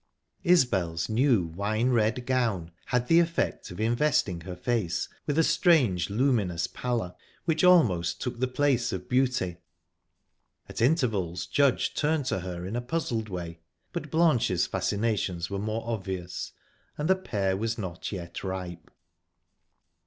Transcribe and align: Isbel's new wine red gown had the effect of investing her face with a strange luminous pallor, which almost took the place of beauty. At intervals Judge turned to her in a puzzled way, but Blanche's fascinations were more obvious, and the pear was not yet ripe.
Isbel's 0.43 1.09
new 1.09 1.43
wine 1.45 1.91
red 1.91 2.25
gown 2.25 2.71
had 2.87 3.07
the 3.07 3.19
effect 3.19 3.69
of 3.69 3.79
investing 3.79 4.41
her 4.41 4.55
face 4.55 5.07
with 5.27 5.37
a 5.37 5.43
strange 5.43 6.09
luminous 6.09 6.65
pallor, 6.65 7.13
which 7.45 7.63
almost 7.63 8.19
took 8.19 8.39
the 8.39 8.47
place 8.47 8.91
of 8.91 9.07
beauty. 9.07 9.57
At 10.67 10.81
intervals 10.81 11.45
Judge 11.45 11.93
turned 11.93 12.25
to 12.25 12.39
her 12.39 12.65
in 12.65 12.75
a 12.75 12.81
puzzled 12.81 13.29
way, 13.29 13.59
but 13.93 14.09
Blanche's 14.09 14.65
fascinations 14.65 15.51
were 15.51 15.59
more 15.59 15.83
obvious, 15.87 16.51
and 16.97 17.07
the 17.07 17.15
pear 17.15 17.55
was 17.55 17.77
not 17.77 18.11
yet 18.11 18.43
ripe. 18.43 18.89